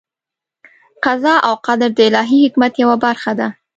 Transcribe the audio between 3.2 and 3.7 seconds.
ده.